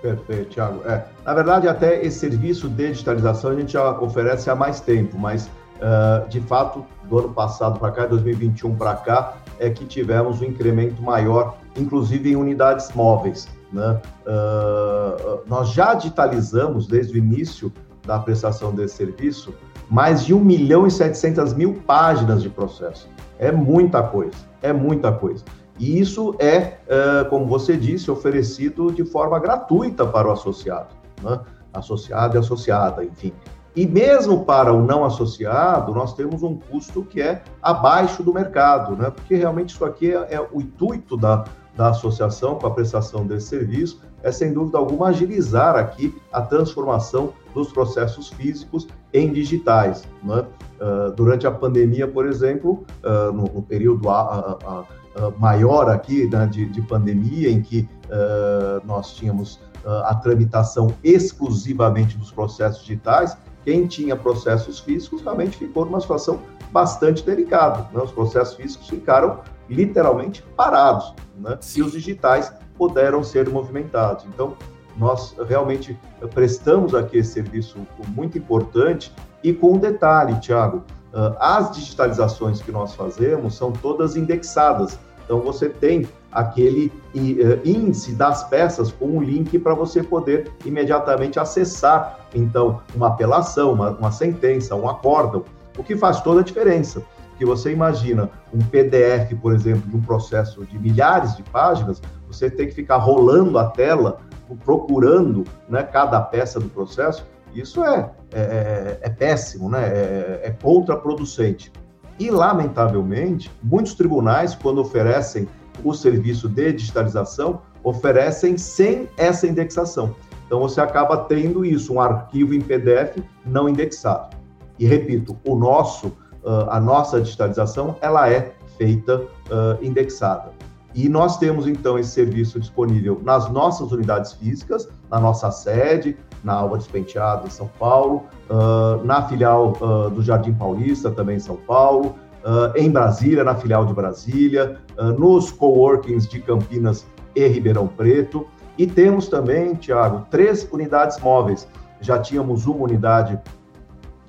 [0.00, 0.82] Perfeito, Thiago.
[0.88, 5.18] É, na verdade, até esse serviço de digitalização a gente já oferece há mais tempo,
[5.18, 10.40] mas uh, de fato, do ano passado para cá, 2021 para cá, é que tivemos
[10.40, 13.48] um incremento maior, inclusive em unidades móveis.
[13.72, 14.00] Né?
[14.26, 17.72] Uh, nós já digitalizamos desde o início
[18.06, 19.54] da prestação desse serviço
[19.88, 23.08] mais de 1 milhão e 700 mil páginas de processo.
[23.38, 25.44] É muita coisa, é muita coisa.
[25.78, 31.40] E isso é, uh, como você disse, oferecido de forma gratuita para o associado, né?
[31.72, 33.32] associado e associada, enfim.
[33.74, 38.94] E mesmo para o não associado, nós temos um custo que é abaixo do mercado,
[38.94, 39.10] né?
[39.10, 41.44] porque realmente isso aqui é, é o intuito da,
[41.76, 47.32] da associação com a prestação desse serviço é, sem dúvida alguma, agilizar aqui a transformação
[47.54, 50.04] dos processos físicos em digitais.
[50.22, 50.44] Né?
[50.80, 54.84] Uh, durante a pandemia, por exemplo, uh, no, no, período a, a,
[55.24, 62.16] a, maior aqui né, de, de, pandemia, em que uh, nós tínhamos a tramitação exclusivamente
[62.16, 66.38] dos processos digitais, quem tinha processos físicos realmente ficou numa situação
[66.70, 67.88] bastante delicada.
[67.92, 68.00] Né?
[68.00, 71.58] Os processos físicos ficaram literalmente parados, né?
[71.76, 74.24] E os digitais puderam ser movimentados.
[74.26, 74.56] Então,
[74.96, 75.98] nós realmente
[76.34, 80.82] prestamos aqui esse serviço muito importante e com um detalhe, Tiago,
[81.14, 84.98] ah, as digitalizações que nós fazemos são todas indexadas.
[85.24, 91.38] Então, você tem aquele eh, índice das peças com um link para você poder imediatamente
[91.38, 95.44] acessar, então, uma apelação, uma, uma sentença, um acórdão,
[95.78, 97.02] o que faz toda a diferença
[97.42, 102.48] que você imagina um PDF, por exemplo, de um processo de milhares de páginas, você
[102.48, 104.20] tem que ficar rolando a tela,
[104.64, 109.88] procurando né, cada peça do processo, isso é, é, é péssimo, né?
[109.88, 111.72] é, é contraproducente.
[112.16, 115.48] E, lamentavelmente, muitos tribunais, quando oferecem
[115.82, 120.14] o serviço de digitalização, oferecem sem essa indexação.
[120.46, 124.36] Então, você acaba tendo isso, um arquivo em PDF não indexado.
[124.78, 126.12] E, repito, o nosso
[126.44, 130.52] uh, a nossa digitalização ela é feita uh, indexada.
[130.94, 136.54] E nós temos então esse serviço disponível nas nossas unidades físicas, na nossa sede, na
[136.54, 141.56] Álvares Penteado, em São Paulo, uh, na filial uh, do Jardim Paulista, também em São
[141.56, 144.78] Paulo, uh, em Brasília, na filial de Brasília,
[145.18, 148.46] nos coworkings de Campinas e Ribeirão Preto.
[148.76, 151.66] E temos também, Tiago, três unidades móveis.
[152.00, 153.40] Já tínhamos uma unidade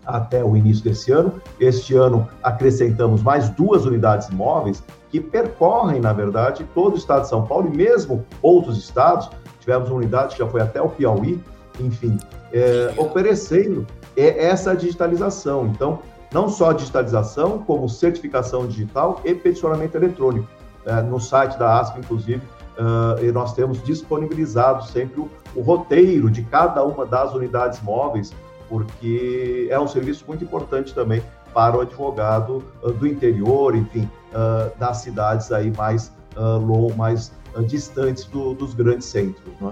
[0.05, 1.41] até o início desse ano.
[1.59, 7.29] Este ano acrescentamos mais duas unidades móveis que percorrem, na verdade, todo o estado de
[7.29, 9.29] São Paulo e mesmo outros estados.
[9.59, 11.41] Tivemos uma unidade que já foi até o Piauí,
[11.79, 12.17] enfim,
[12.51, 13.85] é, oferecendo
[14.15, 15.67] essa digitalização.
[15.67, 15.99] Então,
[16.33, 20.47] não só digitalização, como certificação digital e peticionamento eletrônico.
[20.85, 22.41] É, no site da ASP, inclusive,
[22.77, 28.33] uh, nós temos disponibilizado sempre o, o roteiro de cada uma das unidades móveis
[28.73, 31.21] porque é um serviço muito importante também
[31.53, 37.31] para o advogado uh, do interior, enfim, uh, das cidades aí mais, uh, low, mais
[37.67, 39.45] distantes do, dos grandes centros.
[39.61, 39.71] Né?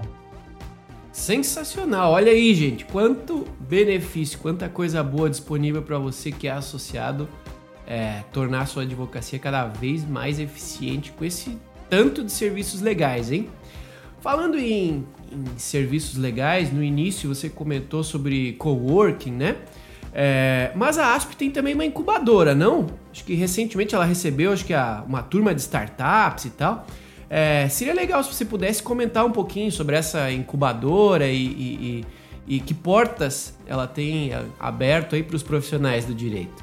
[1.10, 2.12] Sensacional!
[2.12, 7.28] Olha aí, gente, quanto benefício, quanta coisa boa disponível para você que é associado,
[7.84, 11.58] é, tornar sua advocacia cada vez mais eficiente com esse
[11.90, 13.50] tanto de serviços legais, hein?
[14.20, 19.56] Falando em em serviços legais, no início você comentou sobre coworking, né?
[20.14, 22.86] É, mas a ASP tem também uma incubadora, não?
[23.10, 26.86] Acho que recentemente ela recebeu, acho que a, uma turma de startups e tal.
[27.30, 32.04] É, seria legal se você pudesse comentar um pouquinho sobre essa incubadora e, e,
[32.46, 36.62] e, e que portas ela tem aberto aí para os profissionais do direito.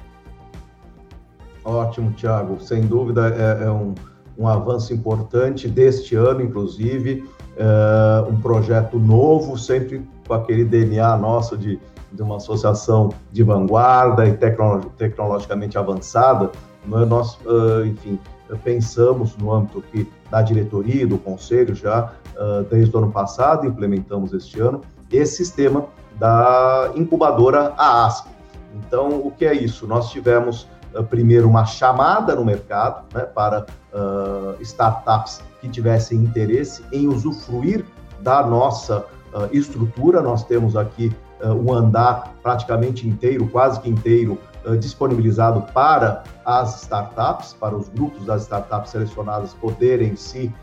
[1.65, 2.59] Ótimo, Thiago.
[2.61, 3.95] Sem dúvida é, é um,
[4.37, 7.23] um avanço importante deste ano, inclusive
[7.59, 11.79] uh, um projeto novo, sempre com aquele DNA nosso de,
[12.11, 16.51] de uma associação de vanguarda e tecno, tecnologicamente avançada.
[16.85, 17.05] Né?
[17.05, 18.17] Nós, uh, enfim,
[18.63, 24.33] pensamos no âmbito que, da diretoria, do conselho, já uh, desde o ano passado, implementamos
[24.33, 25.85] este ano, esse sistema
[26.17, 28.29] da incubadora AASP.
[28.75, 29.87] Então, o que é isso?
[29.87, 30.67] Nós tivemos
[31.03, 37.85] primeiro uma chamada no mercado né, para uh, startups que tivessem interesse em usufruir
[38.21, 40.21] da nossa uh, estrutura.
[40.21, 44.37] Nós temos aqui uh, um andar praticamente inteiro, quase que inteiro,
[44.77, 50.53] disponibilizado para as startups, para os grupos das startups selecionadas poderem se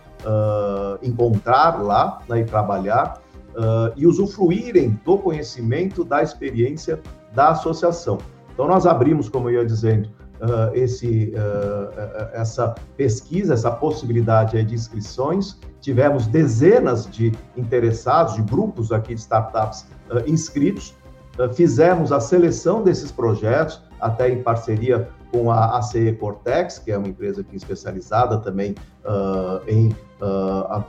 [1.02, 3.18] encontrar lá né, e trabalhar
[3.96, 7.00] e usufruírem do conhecimento, da experiência
[7.32, 8.18] da associação.
[8.56, 14.74] Então, nós abrimos, como eu ia dizendo, uh, esse, uh, essa pesquisa, essa possibilidade de
[14.74, 15.58] inscrições.
[15.80, 20.94] Tivemos dezenas de interessados, de grupos aqui de startups uh, inscritos.
[21.54, 27.08] fizemos a seleção desses projetos, até em parceria com a ACE Cortex, que é uma
[27.08, 28.74] empresa aqui especializada também
[29.66, 29.94] em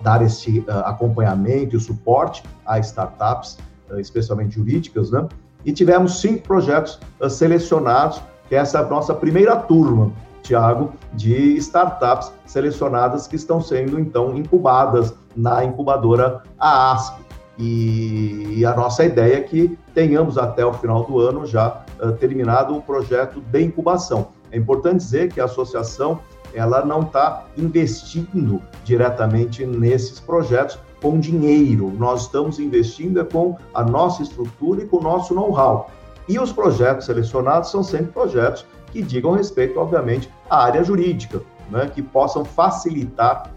[0.01, 3.57] dar esse acompanhamento e suporte a startups,
[3.97, 5.27] especialmente jurídicas, né?
[5.65, 13.27] E tivemos cinco projetos selecionados que é essa nossa primeira turma, Tiago, de startups selecionadas
[13.27, 17.27] que estão sendo, então, incubadas na incubadora AASP.
[17.59, 22.77] E, a nossa ideia é que tenhamos até o final do ano já uh, terminado
[22.77, 24.27] o projeto de incubação.
[24.51, 26.19] É importante dizer que a associação
[26.53, 31.91] ela não está investindo diretamente nesses projetos com dinheiro.
[31.97, 35.89] Nós estamos investindo é com a nossa estrutura e com o nosso know-how.
[36.27, 41.89] E os projetos selecionados são sempre projetos que digam respeito, obviamente, à área jurídica, né,
[41.93, 43.51] que possam facilitar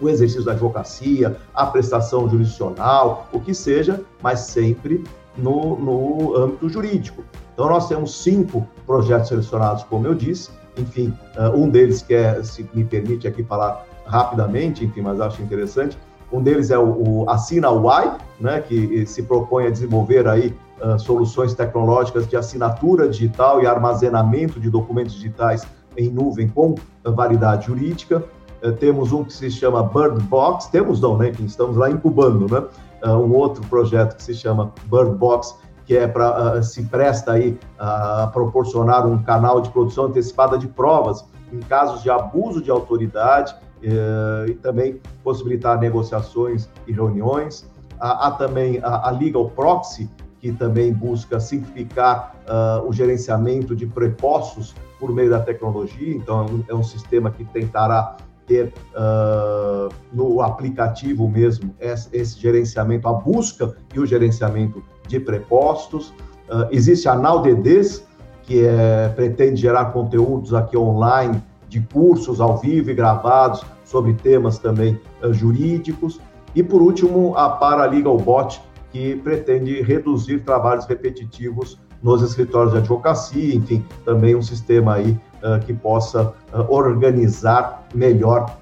[0.00, 5.04] o exercício da advocacia, a prestação jurisdicional, o que seja, mas sempre
[5.36, 7.24] no, no âmbito jurídico.
[7.54, 12.42] Então, nós temos cinco projetos selecionados, como eu disse, enfim, uh, um deles que é,
[12.42, 15.96] se me permite aqui falar rapidamente, enfim, mas acho interessante,
[16.32, 20.98] um deles é o, o Assina Y, né, que se propõe a desenvolver aí uh,
[20.98, 25.66] soluções tecnológicas de assinatura digital e armazenamento de documentos digitais
[25.96, 28.22] em nuvem com validade jurídica.
[28.62, 31.30] Uh, temos um que se chama Bird Box, temos não, né?
[31.30, 32.66] Que estamos lá incubando, né?
[33.04, 35.54] Uh, um outro projeto que se chama Bird Box,
[35.86, 41.24] que é para se presta aí a proporcionar um canal de produção antecipada de provas
[41.52, 47.68] em casos de abuso de autoridade e também possibilitar negociações e reuniões.
[47.98, 50.08] Há, há também a, a Legal Proxy,
[50.42, 56.12] que também busca simplificar uh, o gerenciamento de prepostos por meio da tecnologia.
[56.12, 62.40] Então, é um, é um sistema que tentará ter uh, no aplicativo mesmo esse, esse,
[62.40, 66.08] gerenciamento, a busca e o gerenciamento de prepostos.
[66.48, 68.04] Uh, existe a NauDDs,
[68.42, 74.58] que é, pretende gerar conteúdos aqui online de cursos ao vivo e gravados sobre temas
[74.58, 75.00] também
[75.30, 76.20] jurídicos.
[76.52, 78.60] E, por último, a Paralegal Bot,
[78.92, 85.10] que pretende reduzir trabalhos repetitivos nos escritórios de advocacia, enfim, também um sistema aí
[85.42, 88.56] uh, que possa uh, organizar melhor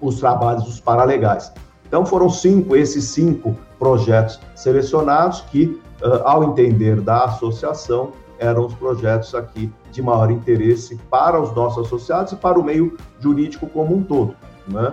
[0.00, 1.52] os trabalhos dos paralegais.
[1.86, 8.74] Então foram cinco, esses cinco projetos selecionados que, uh, ao entender da associação, eram os
[8.74, 13.94] projetos aqui de maior interesse para os nossos associados e para o meio jurídico como
[13.94, 14.34] um todo.
[14.66, 14.92] Né?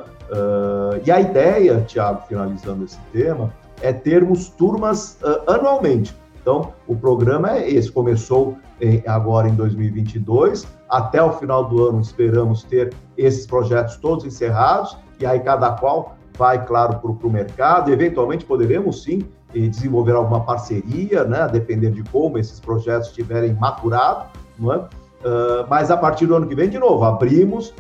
[1.04, 3.52] E a ideia, Tiago, finalizando esse tema,
[3.82, 6.16] é termos turmas uh, anualmente.
[6.42, 12.02] Então, o programa é esse, começou em, agora em 2022, até o final do ano
[12.02, 17.92] esperamos ter esses projetos todos encerrados, e aí cada qual vai, claro, para o mercado,
[17.92, 19.22] eventualmente poderemos sim
[19.54, 24.28] desenvolver alguma parceria, né, a depender de como esses projetos estiverem maturados,
[24.60, 25.00] é?
[25.20, 27.74] Uh, mas a partir do ano que vem, de novo, abrimos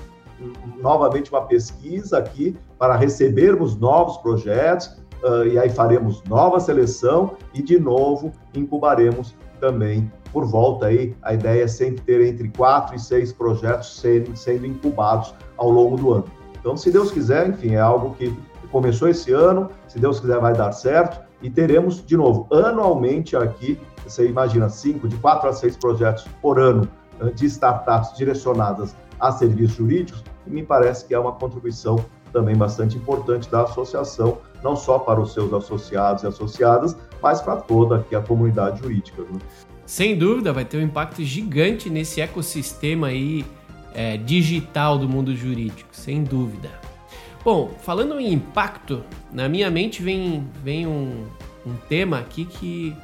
[0.81, 7.61] novamente uma pesquisa aqui para recebermos novos projetos, uh, e aí faremos nova seleção e,
[7.61, 12.99] de novo, incubaremos também por volta aí, a ideia é sempre ter entre quatro e
[12.99, 16.25] seis projetos sendo, sendo incubados ao longo do ano.
[16.59, 18.35] Então, se Deus quiser, enfim, é algo que
[18.71, 23.79] começou esse ano, se Deus quiser vai dar certo, e teremos, de novo, anualmente aqui,
[24.03, 26.87] você imagina, cinco, de quatro a seis projetos por ano
[27.21, 31.97] eh, de startups direcionadas a serviços jurídicos, e me parece que é uma contribuição
[32.33, 37.57] também bastante importante da associação, não só para os seus associados e associadas, mas para
[37.57, 39.21] toda aqui a comunidade jurídica.
[39.23, 39.39] Né?
[39.85, 43.45] Sem dúvida, vai ter um impacto gigante nesse ecossistema aí
[43.93, 46.69] é, digital do mundo jurídico, sem dúvida.
[47.43, 51.25] Bom, falando em impacto, na minha mente vem, vem um,
[51.65, 52.95] um tema aqui que,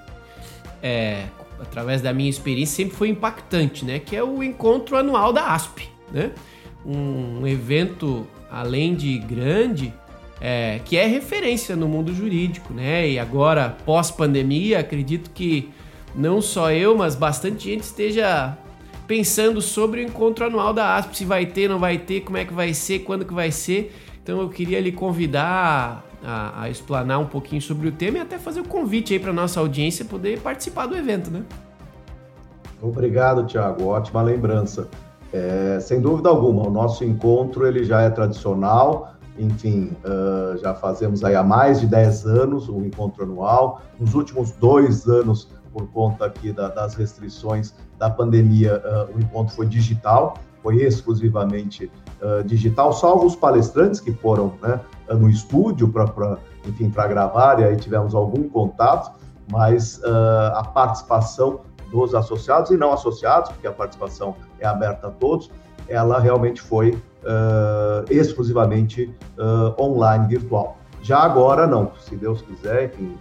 [0.83, 1.25] é,
[1.59, 3.97] através da minha experiência, sempre foi impactante, né?
[3.97, 6.31] Que é o encontro anual da ASP, né?
[6.85, 9.93] Um evento, além de grande,
[10.47, 13.09] é, que é referência no mundo jurídico, né?
[13.09, 15.71] E agora, pós-pandemia, acredito que
[16.13, 18.55] não só eu, mas bastante gente esteja
[19.07, 22.45] pensando sobre o encontro anual da ASP, se vai ter, não vai ter, como é
[22.45, 23.91] que vai ser, quando que vai ser.
[24.21, 28.37] Então eu queria lhe convidar a, a explanar um pouquinho sobre o tema e até
[28.37, 31.41] fazer o um convite aí para nossa audiência poder participar do evento, né?
[32.83, 33.87] Obrigado, Tiago.
[33.87, 34.89] Ótima lembrança.
[35.33, 39.14] É, sem dúvida alguma, o nosso encontro ele já é tradicional.
[39.37, 43.81] Enfim, uh, já fazemos aí há mais de 10 anos o encontro anual.
[43.99, 49.53] Nos últimos dois anos, por conta aqui da, das restrições da pandemia, uh, o encontro
[49.53, 54.79] foi digital, foi exclusivamente uh, digital, salvo os palestrantes que foram né,
[55.09, 59.11] no estúdio para, enfim, para gravar, e aí tivemos algum contato,
[59.51, 60.01] mas
[60.55, 61.61] a participação
[61.91, 65.51] dos associados e não associados, porque a participação é aberta a todos,
[65.87, 69.13] ela realmente foi uh, exclusivamente
[69.79, 70.77] online, virtual.
[71.01, 73.17] Já agora, não, se Deus quiser, e,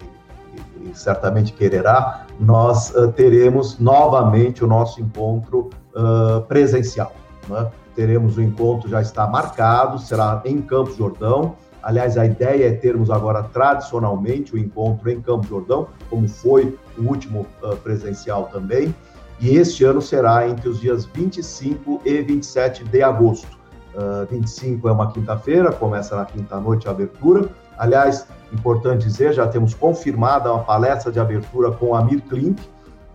[0.94, 5.70] certamente quererá, nós teremos novamente o nosso encontro
[6.48, 7.12] presencial.
[7.48, 7.70] Né?
[7.94, 11.57] teremos o encontro, já está marcado, será em Campos Jordão.
[11.82, 17.02] Aliás, a ideia é termos agora tradicionalmente o encontro em Campos Jordão, como foi o
[17.02, 18.94] último uh, presencial também.
[19.40, 23.59] E este ano será entre os dias 25 e 27 de agosto.
[23.95, 27.49] Uh, 25 é uma quinta-feira, começa na quinta-noite a abertura.
[27.78, 32.62] Aliás, importante dizer, já temos confirmada uma palestra de abertura com Amir Klink.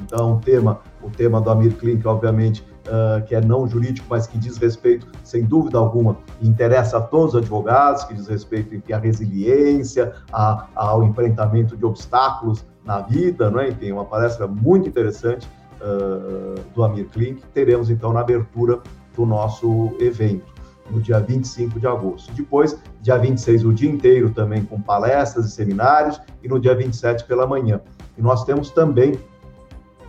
[0.02, 4.28] Então, o tema, o tema do Amir Klink, obviamente, uh, que é não jurídico, mas
[4.28, 8.74] que diz respeito, sem dúvida alguma, e interessa a todos os advogados, que diz respeito
[8.76, 13.70] enfim, à resiliência, a, ao enfrentamento de obstáculos na vida, não é?
[13.70, 15.50] enfim, uma palestra muito interessante
[15.82, 18.80] uh, do Amir Klink, teremos então na abertura
[19.16, 20.59] do nosso evento
[20.90, 22.32] no dia 25 de agosto.
[22.34, 27.26] Depois, dia 26, o dia inteiro também com palestras e seminários, e no dia 27
[27.26, 27.82] pela manhã.
[28.18, 29.20] E nós temos também,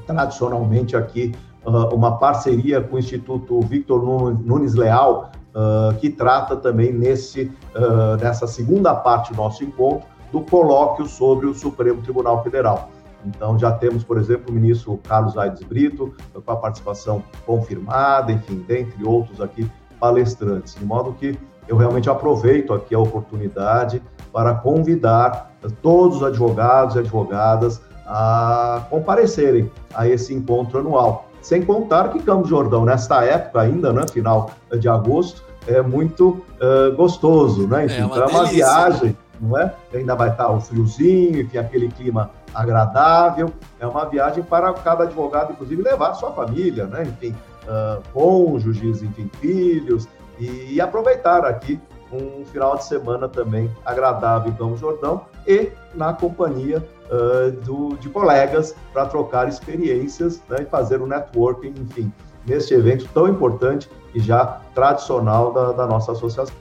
[0.07, 1.33] tradicionalmente aqui,
[1.65, 4.03] uh, uma parceria com o Instituto Victor
[4.41, 10.41] Nunes Leal, uh, que trata também nesse, uh, nessa segunda parte do nosso encontro do
[10.43, 12.91] colóquio sobre o Supremo Tribunal Federal.
[13.25, 18.65] Então, já temos, por exemplo, o ministro Carlos Aires Brito, com a participação confirmada, enfim,
[18.67, 19.69] dentre outros aqui
[20.01, 20.75] palestrantes.
[20.75, 21.39] De modo que
[21.69, 29.71] eu realmente aproveito aqui a oportunidade para convidar todos os advogados e advogadas a comparecerem
[29.95, 31.29] a esse encontro anual.
[31.41, 36.95] Sem contar que Campos Jordão, nesta época ainda, né, final de agosto, é muito uh,
[36.97, 37.87] gostoso, né?
[37.87, 39.73] Enfim, é uma, então é uma viagem, não é?
[39.95, 43.53] Ainda vai estar o friozinho, enfim, aquele clima agradável.
[43.79, 47.03] É uma viagem para cada advogado, inclusive, levar sua família, né?
[47.03, 47.35] Enfim,
[47.71, 50.09] uh, cônjuges, enfim, filhos,
[50.39, 51.81] e, e aproveitar aqui
[52.13, 58.09] um final de semana também agradável em Campos Jordão e na companhia uh, do, de
[58.09, 62.13] colegas para trocar experiências né, e fazer um networking, enfim,
[62.47, 66.55] neste evento tão importante e já tradicional da, da nossa associação.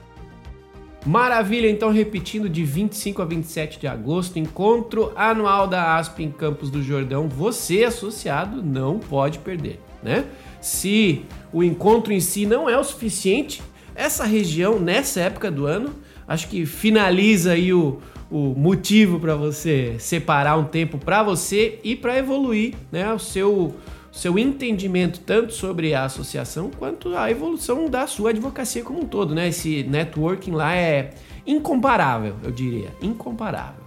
[1.04, 6.70] Maravilha, então repetindo de 25 a 27 de agosto, encontro anual da ASP em Campos
[6.70, 7.26] do Jordão.
[7.26, 10.26] Você associado não pode perder, né?
[10.60, 13.62] Se o encontro em si não é o suficiente,
[13.94, 15.94] essa região nessa época do ano,
[16.26, 17.98] acho que finaliza aí o,
[18.30, 23.74] o motivo para você separar um tempo para você e para evoluir, né, o seu
[24.12, 29.34] seu entendimento tanto sobre a associação quanto a evolução da sua advocacia como um todo,
[29.34, 29.48] né?
[29.48, 31.10] Esse networking lá é
[31.46, 33.84] incomparável, eu diria, incomparável.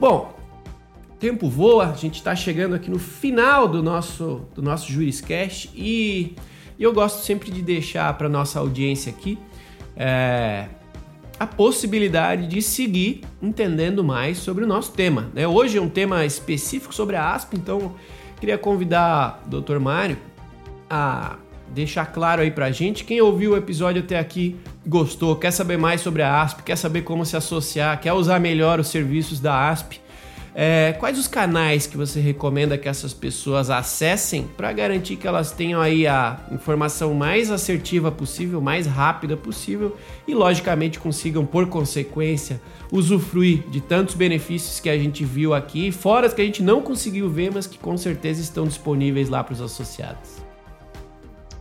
[0.00, 0.35] Bom,
[1.18, 6.34] tempo voa, a gente está chegando aqui no final do nosso do nosso Juriscast e,
[6.78, 9.38] eu gosto sempre de deixar para nossa audiência aqui
[9.96, 10.66] é,
[11.40, 15.30] a possibilidade de seguir entendendo mais sobre o nosso tema.
[15.32, 15.46] Né?
[15.46, 17.94] Hoje é um tema específico sobre a ASP, então
[18.40, 19.78] Queria convidar o Dr.
[19.78, 20.18] Mário
[20.90, 21.36] a
[21.68, 24.56] deixar claro aí pra gente, quem ouviu o episódio até aqui
[24.86, 28.78] gostou, quer saber mais sobre a ASP, quer saber como se associar, quer usar melhor
[28.78, 30.00] os serviços da ASP,
[30.58, 35.52] é, quais os canais que você recomenda que essas pessoas acessem para garantir que elas
[35.52, 39.94] tenham aí a informação mais assertiva possível, mais rápida possível
[40.26, 42.58] e, logicamente, consigam, por consequência,
[42.90, 47.28] usufruir de tantos benefícios que a gente viu aqui, fora que a gente não conseguiu
[47.28, 50.36] ver, mas que com certeza estão disponíveis lá para os associados.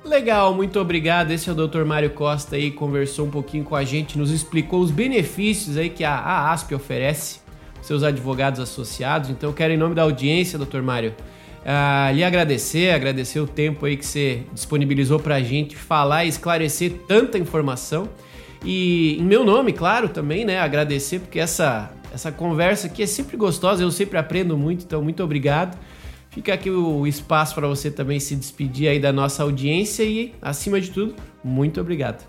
[0.05, 1.31] Legal, muito obrigado.
[1.31, 1.85] Esse é o Dr.
[1.85, 6.03] Mário Costa aí, conversou um pouquinho com a gente, nos explicou os benefícios aí que
[6.03, 7.39] a, ASP oferece
[7.81, 9.29] seus advogados associados.
[9.29, 11.15] Então eu quero, em nome da audiência, doutor Mário,
[11.61, 16.27] uh, lhe agradecer, agradecer o tempo aí que você disponibilizou para a gente falar e
[16.27, 18.09] esclarecer tanta informação.
[18.65, 23.37] E em meu nome, claro, também, né, agradecer, porque essa, essa conversa aqui é sempre
[23.37, 25.77] gostosa, eu sempre aprendo muito, então muito obrigado.
[26.33, 30.81] Fica aqui o espaço para você também se despedir aí da nossa audiência e, acima
[30.81, 31.13] de tudo,
[31.43, 32.25] muito obrigado.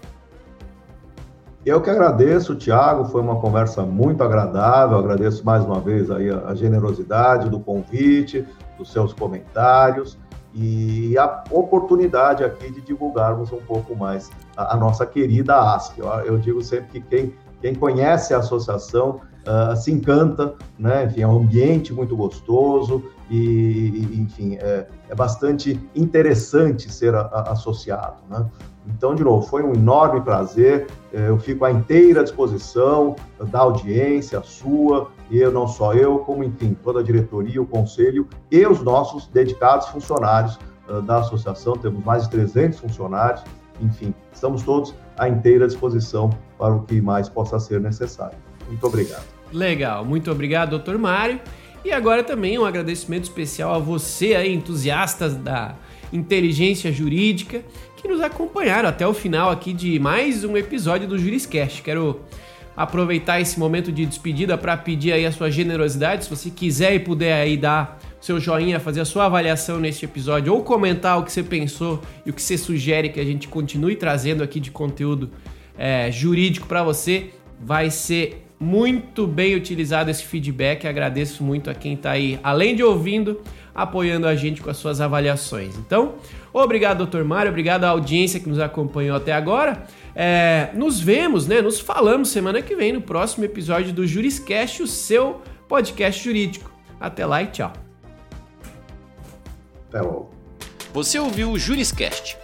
[1.64, 6.54] Eu que agradeço, Tiago, foi uma conversa muito agradável, agradeço mais uma vez aí a,
[6.54, 8.44] generosidade do convite,
[8.76, 10.18] dos seus comentários
[10.52, 16.00] e a oportunidade aqui de divulgarmos um pouco mais a, a nossa querida ASP.
[16.00, 21.04] Eu, eu, digo sempre que quem, quem conhece a associação uh, se encanta, né?
[21.06, 27.52] Enfim, é um ambiente muito gostoso e, enfim, é, é, bastante interessante ser a, a,
[27.52, 28.46] associado, né?
[28.86, 30.86] Então, de novo, foi um enorme prazer.
[31.12, 33.16] É, eu fico à inteira disposição
[33.50, 38.28] da audiência, sua, e eu, não só eu, como, enfim, toda a diretoria, o conselho
[38.50, 40.58] e os nossos dedicados funcionários
[40.88, 41.74] uh, da associação.
[41.74, 43.42] Temos mais de 300 funcionários.
[43.80, 48.36] Enfim, estamos todos à inteira disposição para o que mais possa ser necessário.
[48.68, 49.24] Muito obrigado.
[49.52, 51.40] Legal, muito obrigado, doutor Mário.
[51.84, 55.76] E agora também um agradecimento especial a você aí, entusiastas da
[56.10, 57.62] inteligência jurídica,
[57.94, 61.82] que nos acompanharam até o final aqui de mais um episódio do Juriscast.
[61.82, 62.20] Quero
[62.74, 66.98] aproveitar esse momento de despedida para pedir aí a sua generosidade, se você quiser e
[66.98, 71.30] puder aí dar seu joinha, fazer a sua avaliação neste episódio ou comentar o que
[71.30, 75.30] você pensou e o que você sugere que a gente continue trazendo aqui de conteúdo
[75.76, 77.30] é, jurídico para você,
[77.60, 80.86] vai ser muito bem utilizado esse feedback.
[80.86, 83.42] Agradeço muito a quem está aí, além de ouvindo,
[83.74, 85.76] apoiando a gente com as suas avaliações.
[85.76, 86.14] Então,
[86.52, 89.84] obrigado, doutor Mário, obrigado à audiência que nos acompanhou até agora.
[90.16, 91.60] É, nos vemos, né?
[91.60, 96.72] Nos falamos semana que vem no próximo episódio do Juriscast, o seu podcast jurídico.
[96.98, 97.72] Até lá e tchau.
[99.88, 100.30] Até logo.
[100.94, 102.43] Você ouviu o Juriscast.